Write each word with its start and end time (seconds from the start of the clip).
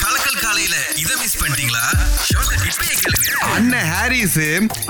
கலக்கல் 0.00 0.38
காலையில 0.40 0.74
இத 0.96 1.10
மிஸ் 1.20 1.38
பண்ணிட்டீங்களா? 1.40 1.84
இப்பயே 2.68 2.94
கேளுங்க. 3.00 3.28
அண்ணன் 3.54 3.88
ஹாரிஸ் 3.92 4.36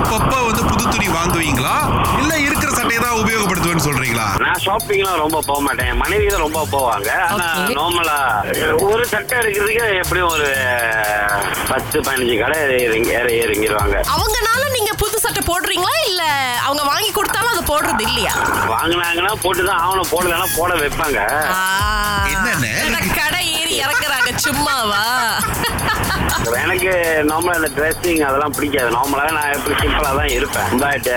பப்பா 0.03 0.39
வந்து 0.47 0.63
புது 0.65 0.85
துணி 0.87 1.09
வாங்குவீங்களா? 1.09 1.75
இல்ல 2.19 2.33
இருக்கிற 2.39 2.71
சட்டையை 2.71 3.01
தான் 3.01 3.19
உபயோகப்படுத்துவேன்னு 3.21 3.87
சொல்றீங்களா? 3.87 4.27
நான் 4.45 4.63
ஷாப்பிங்லாம் 4.65 5.21
ரொம்ப 5.23 5.39
போக 5.43 5.61
மாட்டேன். 5.61 5.93
மனைவி 5.97 6.27
தான் 6.27 6.45
ரொம்ப 6.47 6.65
போவாங்க. 6.73 7.11
ஆனா. 7.29 7.49
நார்மலா 7.79 8.19
ஒரு 8.89 9.05
சட்டை 9.07 9.39
எடுக்கிறதுக்கு 9.41 9.87
எப்படியும் 10.03 10.33
ஒரு 10.35 10.49
பத்து 11.71 11.97
பதினஞ்சு 12.01 12.37
கடை 12.39 12.59
இறங்கிடுவாங்க. 13.41 13.97
அவங்கனால 14.17 14.63
நீங்க 14.77 14.93
புது 14.97 15.19
சட்டை 15.19 15.43
போடுறீங்களா? 15.47 15.97
இல்ல 16.11 16.23
அவங்க 16.67 16.83
வாங்கி 16.85 17.11
கொடுத்தாலும் 17.13 17.50
போடுறது 17.71 18.05
இல்லையா 18.09 18.35
வாங்கினாங்கன்னா 18.73 19.33
போட்டுதான் 19.43 19.81
ஆகணும் 19.83 20.11
போடலன்னா 20.13 20.49
போட 20.57 20.73
வைப்பாங்க. 20.75 21.19
கடை 23.19 23.43
ஏறி 23.61 23.75
இறக்குறாங்க 23.83 24.31
சும்மாவா? 24.37 25.03
எனக்கு 26.63 26.91
நார்மலா 27.31 27.57
இந்த 27.61 27.71
ட்ரெஸ்ஸிங் 27.77 28.23
அதெல்லாம் 28.29 28.55
பிடிக்காது. 28.57 28.91
நார்மலாவே 28.97 29.33
நான் 29.39 29.55
எப்படி 29.57 29.75
சிம்பிளா 29.81 30.11
தான் 30.19 30.33
இருப்பேன். 30.37 30.71
பட் 30.83 31.09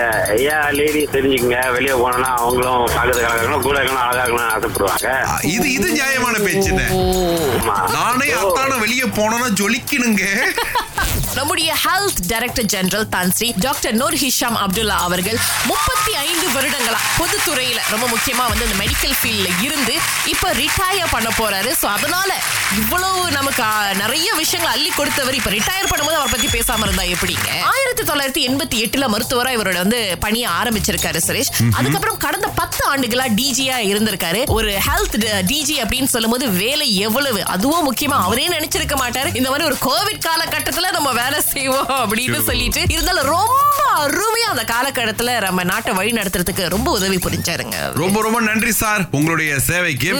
ஏன் 0.52 0.68
லேடிஸ் 0.78 1.14
தெரிஞ்சுக்கங்க. 1.14 1.58
வெளியே 1.76 1.94
போனோம்னா 2.02 2.30
அவங்களும் 2.36 2.86
பார்க்கறதுக்கு 2.94 3.28
அழகா 3.28 3.40
இருக்கணும் 3.40 3.66
கூட 3.68 3.76
இருக்கணும் 3.80 4.04
அழகா 4.06 4.24
இருக்கணும்னு 4.24 4.54
ஆசைப்படுவாங்க. 4.56 5.08
இது 5.56 5.72
இது 5.72 5.88
நியாயமான 5.90 6.32
ஆமா. 7.58 7.76
நானே 7.96 8.28
அத்தான 8.40 8.76
வெளியே 8.76 9.06
போனோம்னா 9.18 9.50
ஜொலிக்கணுங்க. 9.60 10.24
நம்முடைய 11.36 11.70
health 11.84 12.20
director 12.30 12.64
general 12.64 13.06
Tan Sri 13.08 13.48
doctor 13.56 13.94
Noor 13.94 14.14
Hisham 14.14 14.58
Abdullah 14.64 14.96
அவர்கள் 15.06 15.38
முப்பத்தி 15.66 16.12
ஐந்து 16.26 16.46
வருடங்களா 16.56 16.98
பொதுத்துறையில 17.18 17.80
ரொம்ப 17.90 18.06
முக்கியமா 18.06 18.44
வந்து 18.50 18.64
இந்த 18.64 18.76
மெடிக்கல் 18.82 19.16
ஃபீல்ட்ல 19.20 19.48
இருந்து 19.66 19.94
இப்ப 20.26 20.52
ரிட்டையர் 20.60 21.10
பண்ண 21.10 21.30
போறாரு. 21.40 21.70
சோ 21.82 21.86
அதனால 21.96 22.30
இவ்வளவு 22.78 23.30
நமக்கு 23.30 23.64
நிறைய 23.94 24.28
விஷயங்கள் 24.34 24.74
அள்ளி 24.74 24.90
கொடுத்தவர் 25.04 25.38
இப்ப 25.38 25.50
ரிட்டையர் 25.50 25.88
பண்ணும்போது 25.90 26.18
அவரை 26.18 26.30
பத்தி 26.34 26.48
பேசாம 26.56 26.84
இருந்தா 26.86 27.04
எப்படிங்க? 27.14 27.48
ஆயிரத்தி 27.72 28.02
தொள்ளாயிரத்தி 28.08 28.42
எண்பத்தி 28.48 28.76
எட்டுல 28.84 29.06
மருத்துவரா 29.14 29.50
இவரோட 29.56 29.78
வந்து 29.82 29.98
பணியை 30.20 30.48
ஆரம்பிச்சிருக்காரு 30.60 31.20
சுரேஷ். 31.26 31.50
அதுக்கப்புறம் 31.78 32.18
கடந்த 32.24 32.48
பத்து 32.60 32.82
ஆண்டுகளா 32.92 33.26
டிஜியா 33.40 33.76
இருந்திருக்காரு. 33.90 34.40
ஒரு 34.56 34.70
ஹெல்த் 34.86 35.16
டிஜி 35.50 35.76
அப்படின்னு 35.84 36.10
சொல்லும்போது 36.14 36.46
வேலை 36.62 36.88
எவ்வளவு? 37.06 37.40
அதுவும் 37.54 37.86
முக்கியமா 37.88 38.18
அவரே 38.28 38.46
நினைச்சிருக்க 38.56 38.96
மாட்டாரு. 39.02 39.30
இந்த 39.40 39.48
மாதிரி 39.50 39.68
ஒரு 39.70 39.78
கோவிட் 39.88 40.24
காலகட்டத்துல 40.28 40.90
நம்ம 40.96 41.12
வேலை 41.22 41.40
செய்வோம் 41.52 41.92
அப்படின்னு 42.02 42.40
சொல்லிட்டு 42.50 42.82
இருந்தாலும் 42.96 43.30
ரொம்ப 43.34 43.52
அருமையா 44.04 44.48
அந்த 44.54 44.64
காலகட்டத்துல 44.72 45.34
நம்ம 45.40 45.64
நாட்டை 45.72 45.92
வழி 45.98 46.12
நடத்துறதுக்கு 46.20 46.64
ரொம்ப 46.76 46.88
உதவி 46.98 47.18
புரிஞ்சாருங்க 47.26 47.76
ரொம்ப 48.02 48.22
ரொம்ப 48.26 48.38
நன்றி 48.40 48.72
சார் 48.82 49.02
உங்களுடைய 49.18 49.52
சேவைக்கு. 49.68 50.10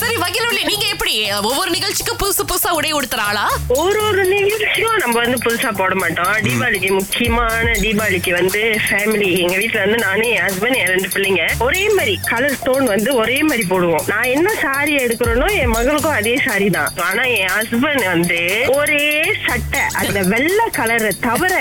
சரி 0.00 0.16
வகிலொலி 0.24 0.62
நீங்க 0.70 0.86
எப்படி 0.94 1.14
ஒவ்வொரு 1.50 1.70
நிகழ்ச்சிக்கும் 1.70 2.20
புதுசு 2.22 2.42
புதுசா 2.50 2.70
உடை 2.78 2.90
உடுத்துற 2.98 3.22
ஆளா? 3.30 3.46
ஒரு 3.82 4.00
ஒரு 4.08 4.22
நிகழ்ச்சியும் 4.48 4.98
நம்ம 5.02 5.14
வந்து 5.24 5.38
புதுசா 5.44 5.70
போட 5.80 5.94
மாட்டோம். 6.02 6.34
தீபாவளிக்கு 6.46 6.90
முக்கியமான 6.98 7.66
தீபாவளிக்கு 7.84 8.32
வந்து 8.38 8.62
ஃபேமிலி 8.86 9.30
எங்க 9.42 9.56
வீட்ல 9.62 9.80
வந்து 9.84 9.98
நானே 10.06 10.28
என் 10.36 10.44
ஹஸ்பண்ட் 10.46 10.78
என் 10.80 10.90
ரெண்டு 10.92 11.08
பிள்ளைங்க. 11.14 11.44
ஒரே 11.66 11.82
மாதிரி 11.96 12.14
கலர் 12.30 12.56
ஸ்டோன் 12.60 12.86
வந்து 12.94 13.10
ஒரே 13.22 13.38
மாதிரி 13.48 13.66
போடுவோம். 13.72 14.04
நான் 14.12 14.32
என்ன 14.36 14.48
சாரி 14.64 14.94
எடுக்கிறேனோ 15.04 15.48
என் 15.62 15.74
மகளுக்கும் 15.76 16.18
அதே 16.20 16.34
சாரி 16.46 16.68
தான். 16.78 16.90
ஆனா 17.08 17.24
என் 17.40 17.52
ஹஸ்பண்ட் 17.56 18.04
வந்து 18.14 18.40
ஒரே 18.78 19.04
சட்டை 19.46 19.82
அந்த 20.02 20.18
வெள்ளை 20.32 20.66
கலரை 20.78 21.12
தவிர 21.28 21.52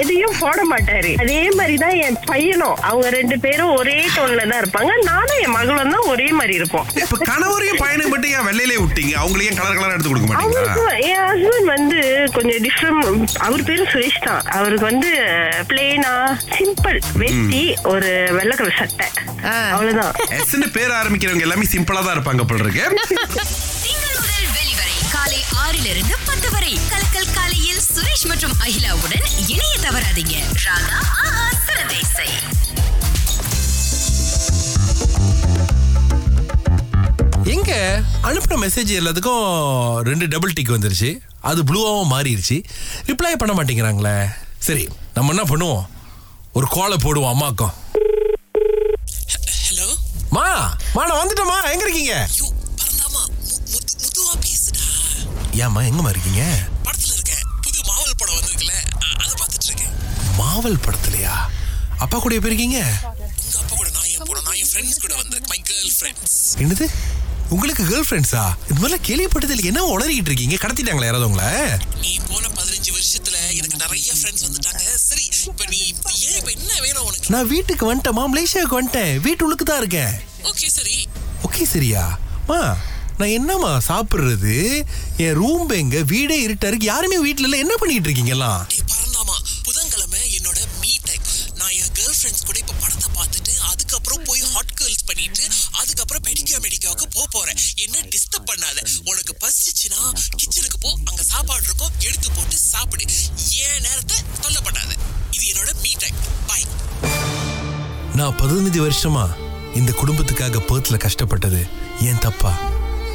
எதையும் 0.00 0.38
போட 0.42 0.58
மாட்டாரு. 0.72 1.12
அதே 1.24 1.40
மாதிரிதான் 1.58 1.96
என் 2.06 2.18
பையனும். 2.30 2.76
அவங்க 2.88 3.08
ரெண்டு 3.18 3.38
பேரும் 3.44 3.74
ஒரே 3.78 3.98
டோன்ல 4.16 4.42
தான் 4.50 4.62
இருப்பாங்க. 4.62 4.92
நானும் 5.10 5.40
என் 5.44 5.56
மகளும் 5.58 5.92
தான் 5.94 6.08
ஒரே 6.12 6.28
மாதிரி 6.38 6.54
இருப்போம். 6.60 6.86
இப்ப 7.02 7.18
கணவரையும் 7.30 7.80
பையனையும் 7.82 8.12
மட்டும் 8.14 8.34
ஏன் 8.36 8.46
வெள்ளையிலே 8.48 8.76
விட்டீங்க? 8.82 9.14
அவங்களுக்கு 9.22 9.50
ஏன் 9.50 9.60
கலர் 9.60 9.78
கலரா 9.78 9.94
எடுத்து 9.96 10.12
கொடுக்க 10.12 10.28
மாட்டீங்களா? 10.28 10.96
என் 11.10 11.24
ஹஸ்பண்ட் 11.30 11.66
வந்து 11.76 11.98
கொஞ்சம் 12.36 12.60
டிஃப்ரெண்ட் 12.66 13.34
அவர் 13.46 13.66
பேரு 13.68 13.84
சுரேஷ் 13.92 14.18
தான். 14.26 14.42
அவருக்கு 14.58 14.86
வந்து 14.90 15.10
பிளேனா 15.70 16.12
சிம்பிள் 16.56 16.98
வெட்டி 17.22 17.64
ஒரு 17.92 18.10
வெள்ளை 18.38 18.54
கலர் 18.60 18.78
சட்டை. 18.80 19.08
அவ்வளவுதான். 19.74 20.12
எஸ்ன்னு 20.38 20.68
பேர் 20.76 20.98
ஆரம்பிக்கிறவங்க 21.00 21.46
எல்லாமே 21.48 21.66
சிம்பிளா 21.74 22.02
தான் 22.06 22.16
இருப்பாங்க 22.18 22.44
போல 22.50 22.64
இருக்கு. 22.66 22.84
காலை 25.14 25.40
ஆறிலிருந்து 25.64 26.14
பத்து 26.28 26.48
வரை. 26.54 26.72
கலக்கல் 26.92 27.30
காலையில் 27.38 27.82
சுரேஷ் 27.92 28.26
மற்றும் 28.30 28.56
அகிலாவுடன் 28.66 29.26
இணைய 29.54 29.74
தவறாதீங்க. 29.86 30.36
ராகா 30.66 30.98
ஆஹா 31.24 31.46
சிறதேசை 31.66 32.28
எங்க? 37.54 37.72
அனுப்பின 38.28 38.56
மெசேஜ் 38.62 38.90
எல்லாத்துக்கும் 38.98 39.42
ரெண்டு 40.08 40.26
டபுள் 40.32 40.54
டிக் 40.56 40.72
வந்துருச்சு. 40.74 41.10
அது 41.48 41.60
ப்ளூவாகவும் 41.68 42.12
மாறிடுச்சு 42.12 42.56
ரிப்ளை 43.08 43.32
பண்ண 43.42 43.52
மாட்டேங்கிறாங்களே. 43.56 44.14
சரி 44.66 44.84
நம்ம 45.16 45.32
என்ன 45.34 45.44
பண்ணுவோம்? 45.50 45.84
ஒரு 46.58 46.66
கோலை 46.74 46.96
போடுவோம் 47.04 47.32
அம்மாக்கும். 47.34 47.74
ஹலோ 49.66 49.88
மா 50.36 50.44
மா 50.94 51.02
நான் 51.08 51.20
வந்துட்டேம்மா 51.22 51.58
எங்க 51.74 51.84
இருக்கீங்க? 51.86 52.14
ஏம்மா 55.64 55.80
எங்கம்மா 55.88 56.10
இருக்கீங்க? 56.14 56.42
படத்துல 56.86 57.12
இருக்கேன். 57.16 57.44
புது 57.64 57.78
மாவல் 57.90 58.18
படம் 58.20 58.36
வந்திருக்குல்ல 58.38 58.74
அதை 59.22 59.34
பார்த்துட்டு 59.40 59.68
இருக்கேன் 59.70 59.92
மாவல் 60.40 60.82
படத்துலயா? 60.86 61.34
அப்பா 62.04 62.16
கூட 62.18 62.34
எப்ப 62.38 62.48
இருக்கீங்க 62.50 62.80
உங்க 63.44 63.58
அப்பா 63.62 63.74
கூட 63.76 63.88
நான் 63.96 64.08
ஏன் 64.14 64.26
போனோம் 64.28 64.46
நான் 64.48 64.58
என் 64.62 64.70
ஃப்ரெண்ட்ஸ் 64.72 65.02
கூட 65.04 65.14
வந்திருக்கேன். 65.20 65.52
மை 65.54 65.60
கேர்ள் 65.70 65.94
ஃப்ரெண்ட்ஸ் 65.98 66.36
என்னது? 66.64 66.86
உங்களுக்கு 67.50 67.84
கேர்ள் 67.84 68.06
ஃப்ரெண்ட்ஸா 68.10 68.44
இது 68.70 68.78
மாதிரிலாம் 68.80 69.06
கேள்விப்பட்டது 69.06 69.50
இல்லை 69.50 69.64
என்ன 69.64 69.98
உளறிக்கிட்டு 69.98 70.30
இருக்கீங்க? 70.30 70.54
கடத்திட்டாங்களா 70.54 71.04
யாராவது 71.04 71.30
உங்களை? 71.30 71.60
நீ 72.00 72.16
போன 72.28 72.46
பதினஞ்சு 72.48 72.90
வருஷத்துல 72.96 73.36
எனக்கு 73.54 73.76
நிறைய 73.76 74.12
ஃப்ரெண்ட்ஸ் 74.12 74.44
வந்துட்டாங்க. 74.46 74.94
சரி 74.94 75.28
இப்ப 75.46 75.64
நீ 75.68 75.78
ஏன் 75.78 76.36
இப்ப 76.36 76.50
என்ன 76.50 76.80
வேணும் 76.80 77.04
உனக்கு? 77.04 77.28
நான் 77.28 77.46
வீட்டுக்கு 77.46 77.94
வந்துட்டேம்மா. 77.94 78.24
மலேசியாவுக்கு 78.34 78.82
வந்துட்டேன். 78.82 79.14
வீட்டுள்ளுக்கு 79.20 79.64
தான் 79.64 79.78
இருக்கேன். 79.78 80.12
ஓகே 80.42 80.66
சரி. 80.66 81.08
ஓகே 81.42 81.62
சரியா? 81.62 82.18
மா 82.46 82.76
நான் 83.18 83.28
என்னம்மா 83.28 83.80
சாப்பிடுறது? 83.88 84.82
என் 85.16 85.34
ரூம் 85.34 85.68
எங்க? 85.68 86.02
வீடே 86.02 86.46
இருட்டா 86.46 86.66
இருக்கு. 86.66 86.86
யாருமே 86.86 87.18
வீட்ல 87.18 87.44
இல்ல. 87.44 87.56
என்ன 87.56 87.74
பண்ணிட்டு 87.76 88.10
இருக்கீங்க 88.10 88.34
என்ன 97.84 97.96
டிஸ்டர்ப் 98.12 98.46
பண்ணாத? 98.50 98.78
உனக்கு 99.10 99.32
பசிச்சுன்னா 99.42 100.00
கிச்சனுக்கு 100.40 100.78
போ 100.84 100.90
அங்க 101.08 101.22
சாப்பாடு 101.30 101.64
இருக்கும் 101.68 101.92
எடுத்து 102.06 102.28
போட்டு 102.36 102.56
சாப்பிடு. 102.72 103.04
ஏன் 103.64 103.82
நேரத்தை 103.86 104.16
தொல்லை 104.44 104.60
பண்ணாத? 104.66 104.92
இது 105.36 105.44
என்னோட 105.50 105.70
மீ 105.82 105.90
டைம் 106.02 106.20
பாய் 106.48 106.64
நான் 108.18 108.38
பதினஞ்சு 108.40 108.80
வருஷமா 108.86 109.24
இந்த 109.80 109.92
குடும்பத்துக்காக 110.00 110.62
பேர்த்ல 110.70 110.98
கஷ்டப்பட்டது 111.04 111.60
ஏன் 112.08 112.22
தப்பா. 112.26 112.52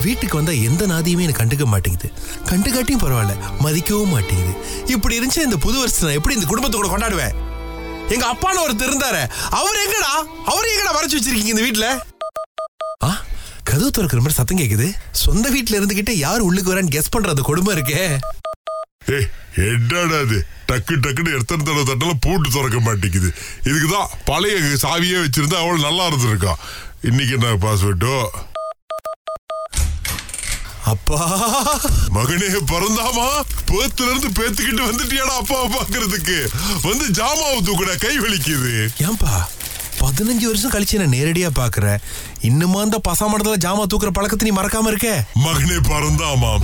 வீட்டுக்கு 0.05 0.39
வந்தா 0.39 0.53
எந்த 0.69 0.83
நாதியுமே 0.94 1.25
எனக்கு 1.25 1.41
கண்டுக்க 1.41 1.66
மாட்டேங்குது. 1.73 2.11
கண்டுக்காட்டியும் 2.51 3.03
பரவாயில்ல 3.05 3.35
மதிக்கவும் 3.66 4.13
மாட்டேங்குது. 4.16 4.53
இப்படி 4.95 5.19
இருந்துச்சு 5.19 5.47
இந்த 5.50 5.59
புது 5.66 5.77
வருஷம் 5.81 6.07
நான் 6.07 6.19
எப்படி 6.21 6.38
இந்த 6.39 6.50
குடும்பத்தை 6.51 6.77
கூட 6.77 6.91
கொண்டாடுவேன்? 6.94 7.35
எங்க 8.16 8.25
அப்பான்னு 8.33 8.63
ஒருத்தர் 8.67 8.91
இருந்தாரு. 8.91 9.23
அவர் 9.59 9.83
எங்கடா? 9.85 10.13
அவர் 10.53 10.71
எங்கடா 10.75 10.95
மறைச்சு 10.97 11.17
வச்சிருக்கீங்க 11.19 11.55
இந்த 11.55 11.67
வீட்ல 11.67 11.88
ஆ 11.91 12.10
கதவு 13.81 13.96
திறக்கிற 13.97 14.22
மாதிரி 14.22 14.38
சத்தம் 14.38 14.59
கேக்குது. 14.59 14.88
சொந்த 15.22 15.46
வீட்ல 15.53 15.78
இருந்துகிட்டே 15.80 16.14
யார் 16.25 16.42
உள்ளுக்கு 16.47 16.72
வரான்னு 16.72 16.94
கெஸ் 16.96 17.14
பண்ற 17.14 17.30
அந்த 17.34 17.44
கொடுமை 17.47 17.72
இருக்கே. 17.75 18.02
என்னடா 19.68 20.18
அது 20.25 20.38
டக்கு 20.69 20.96
டக்குன்னு 21.03 21.31
எத்தனை 21.38 21.62
தடவை 21.64 21.84
தட்டாலும் 21.84 22.19
பூட்டு 22.25 22.50
திறக்க 22.56 22.80
மாட்டேங்குது. 22.88 23.30
இதுக்குதான் 23.69 24.12
பழைய 24.30 24.58
சாவியே 24.84 25.18
வச்சிருந்தா 25.24 25.62
அவள் 25.64 25.86
நல்லா 25.88 26.03
இருந்திருக்கான் 26.09 26.62
இன்னைக்கு 27.09 27.34
என்ன 27.38 27.56
பாஸ்வேர்டோ 27.66 28.16
அப்பா. 30.92 31.19
மகனே 32.16 32.51
பிறந்தாமா? 32.74 33.27
பேத்துல 33.72 34.10
இருந்து 34.10 34.30
பேத்துக்கிட்டு 34.39 34.89
வந்துட்டியாடா 34.89 35.36
அப்பாவை 35.42 35.68
பாக்குறதுக்கு 35.77 36.38
வந்து 36.88 37.07
ஜாமாவை 37.19 37.60
தூக்குடா 37.69 37.98
கை 38.06 38.16
வலிக்குது. 38.25 38.74
ஏன்பா? 39.07 39.34
பதினஞ்சு 39.99 40.45
வருஷம் 40.45 40.71
கழிச்சு 40.71 40.97
நான் 40.97 41.13
நேரடியா 41.13 41.49
பாக்குறேன் 41.55 41.99
இன்னுமா 42.41 42.81
அந்த 42.81 43.01
பசாமடத்துல 43.07 43.57
ஜாமா 43.57 43.83
தூக்குற 43.85 44.09
பழக்கத்தை 44.09 44.49
நீ 44.49 44.55
மறக்காம 44.57 44.88
இருக்க? 44.88 45.09
மகனே 45.45 45.77
பறந்தாமாம் 45.89 46.63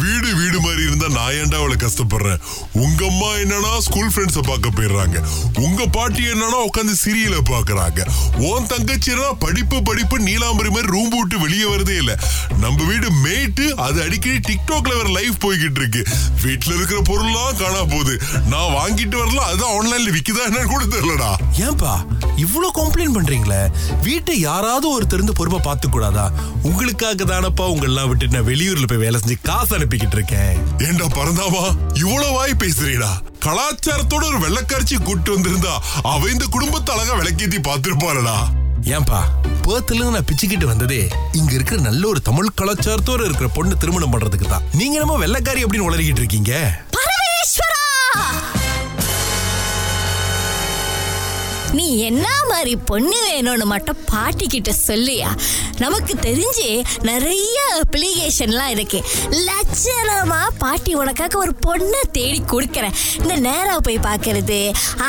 வீடு 0.00 0.34
வீடு 0.34 0.60
மாதிரி 0.60 0.82
இருந்தா 0.82 1.08
நான் 1.08 1.32
ஏன்டா 1.32 1.54
அவளை 1.54 1.76
கஷ்டப்படுறேன்? 1.76 2.40
உங்க 2.72 3.04
அம்மா 3.06 3.26
என்னன்னா 3.34 3.78
ஸ்கூல் 3.78 4.10
ஃப்ரெண்ட்ஸ 4.14 4.40
பார்க்க 4.40 4.70
போயிடுறாங்க. 4.70 5.16
உங்க 5.58 5.86
பாட்டி 5.86 6.22
என்னன்னா 6.24 6.58
உட்காந்து 6.68 6.94
சீரியல 7.04 7.36
பாக்குறாங்க 7.50 8.00
உன் 8.48 8.66
தங்கச்சி 8.66 9.10
என்ன 9.10 9.32
படிப்பு 9.38 9.82
படிப்பு 9.82 10.18
நீலாம்பரி 10.20 10.68
மாதிரி 10.68 10.92
ரூம் 10.92 11.08
விட்டு 11.08 11.38
வெளியே 11.38 11.64
வரதே 11.64 11.96
இல்ல. 11.96 12.12
நம்ம 12.58 12.84
வீடு 12.84 13.10
மேய்ட்டு 13.24 13.74
அது 13.76 14.02
அடிக்கடி 14.02 14.40
டிக்டாக்ல 14.48 14.96
வேற 14.96 15.08
லைவ் 15.08 15.34
போய்கிட்டு 15.40 15.80
இருக்கு. 15.80 16.02
வீட்டுல 16.42 16.74
இருக்கிற 16.74 17.00
பொருள்லாம் 17.00 17.56
காணா 17.56 17.84
போகுது. 17.84 18.14
நான் 18.48 18.74
வாங்கிட்டு 18.74 19.16
வரல 19.22 19.40
அதுதான் 19.48 19.74
ஆன்லைன்ல 19.78 20.10
விக்குதா 20.10 20.46
என்னன்னு 20.46 20.64
கூட 20.64 20.84
தெரியலடா. 20.84 21.30
ஏன்பா? 21.58 21.94
இவ்ளோ 22.38 22.68
கம்ப்ளைண்ட் 22.78 23.16
பண்றீங்களே? 23.16 23.60
வீட்டை 24.02 24.40
யாராவது 24.40 24.86
ஒருத்தர் 24.94 25.18
இருந்து 25.18 25.32
பொறுப்பா 25.32 25.58
பார்த்து 25.58 25.88
கூடாதா 25.88 26.24
உங்களுக்காக 26.62 27.24
தானப்பா 27.24 27.66
உங்களெல்லாம் 27.72 28.08
விட்டு 28.08 28.28
நான் 28.28 28.48
வெளியூர்ல 28.48 28.86
போய் 28.86 29.02
வேலை 29.04 29.20
செஞ்சு 29.20 29.36
காசு 29.42 29.72
அனுப்பிக்கிட்டு 29.76 30.16
இருக்கேன். 30.16 30.52
ஏண்டா 30.88 31.06
பறந்தாமா 31.18 31.64
இவ்வளவு 32.02 32.32
வாய் 32.32 32.60
பேசுறீடா. 32.64 33.10
கலாச்சாரத்தோட 33.38 34.24
ஒரு 34.26 34.38
வெள்ளக்காரிச்சி 34.38 34.96
கூட்டு 35.02 35.34
வந்திருந்தா 35.34 35.74
அவ 36.04 36.30
இந்த 36.30 36.44
குடும்பத்தை 36.46 36.94
அழகா 36.94 37.14
விளக்கேத்தி 37.20 37.60
பார்த்திருப்பாளடா. 37.70 38.36
ஏன்பா 38.96 39.20
இருந்து 39.66 40.14
நான் 40.14 40.26
பிச்சுக்கிட்டு 40.30 40.66
வந்ததே 40.66 40.98
இங்க 41.32 41.52
இருக்கிற 41.52 41.76
நல்ல 41.80 42.08
ஒரு 42.08 42.20
தமிழ் 42.20 42.56
கலாச்சாரத்தோட 42.60 43.22
இருக்கிற 43.24 43.48
பொண்ணு 43.48 43.76
திருமணம் 43.76 44.10
பண்றதுக்கு 44.10 44.48
தான் 44.48 44.66
நீங்க 44.74 44.96
என்னமோ 44.98 45.16
வெள்ளக்காரி 45.22 45.64
அப்படின்னு 45.64 45.88
உளறிக்கிட்டு 45.90 46.20
இருக்கீங்க? 46.20 46.52
நீ 51.76 51.98
என்ன 51.98 52.26
மாதிரி 52.50 52.76
பொண்ணு 52.76 53.18
வேணும்னு 53.28 53.64
மட்டும் 53.64 54.02
பாட்டி 54.10 54.46
கிட்ட 54.46 54.72
சொல்லியா? 54.88 55.28
நமக்கு 55.78 56.14
தெரிஞ்சு 56.26 56.66
நிறைய 57.02 57.56
அப்ளிகேஷன்லாம் 57.80 58.72
இருக்கு. 58.76 58.98
லட்சணமா 59.48 60.40
பாட்டி 60.58 60.94
உனக்காக 60.94 61.38
ஒரு 61.38 61.52
பொண்ணை 61.66 62.02
தேடி 62.12 62.40
கொடுக்கறேன். 62.52 62.96
இந்த 63.22 63.36
நேரா 63.36 63.76
போய் 63.78 63.98
பார்க்கறது 63.98 64.58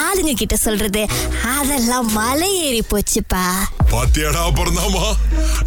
ஆளுங்க 0.01 0.33
கிட்ட 0.33 0.57
சொல்றது 0.57 1.03
அதெல்லாம் 1.55 2.11
மலை 2.11 2.49
ஏறி 2.65 2.83
போச்சுப்பா. 2.93 3.45
பாத்தியாடா 3.93 4.43
பிறந்தாமா 4.59 5.05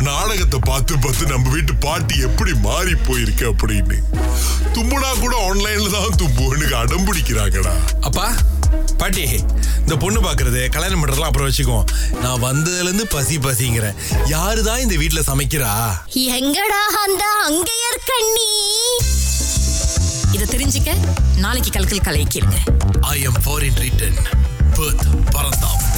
நாடகத்தை 0.03 0.61
பார்த்து 0.67 0.99
பார்த்து 0.99 1.27
நம்ம 1.27 1.51
வீட்டு 1.51 1.75
பாட்டி 1.87 2.17
எப்படி 2.21 2.53
மாறி 2.67 2.95
போயிருக்கு 3.09 3.47
அப்படின்னு. 3.53 3.99
தும்புனா 4.75 5.11
கூட 5.21 5.35
ஆன்லைன்ல 5.49 5.91
தான் 5.91 6.19
தும்புன்னு 6.23 6.75
அடம் 6.83 7.07
பிடிக்கிறாங்கடா 7.09 7.75
அப்பா 8.01 8.29
பாட்டி 8.99 9.29
இந்த 9.79 9.97
பொண்ணு 9.97 10.21
பாக்குறது 10.21 10.69
கல்யாணம் 10.69 11.07
பண்றதுலாம் 11.07 11.31
அப்புறம் 11.31 11.51
வச்சுக்கோ. 11.51 11.85
நான் 12.21 12.43
வந்ததுல 12.43 12.83
இருந்து 12.83 13.07
பசி 13.07 13.37
பசிங்கிறேன். 13.37 13.95
யாருதான் 14.13 14.79
இந்த 14.79 14.97
வீட்ல 14.97 15.21
சமைக்கிறா? 15.21 15.73
எங்கடா 16.15 16.83
அந்த 17.05 17.25
அங்கையர் 17.45 18.01
கண்ணி? 18.07 18.51
இதை 20.33 20.47
தெரிஞ்சுக்க 20.57 20.97
நாளைக்கு 21.37 21.71
கல்கல் 21.71 22.01
கலை 22.01 22.27
கேளுங்க. 22.35 22.57
ஐ 23.01 23.21
எம் 23.21 23.39
ஃபாரின் 23.45 23.81
ரிட்டன் 23.81 24.19
பர்த் 24.75 25.09
பரந்தாம். 25.33 25.98